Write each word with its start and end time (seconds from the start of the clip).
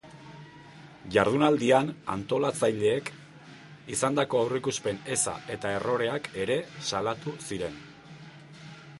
Jardunaldian 1.15 1.89
antolatzaileek 2.13 3.11
izandako 3.95 4.39
aurreikuspen 4.45 5.01
eza 5.17 5.35
eta 5.57 5.73
erroreak 5.81 6.31
ere 6.45 6.57
salatu 6.87 7.35
ziren. 7.51 7.77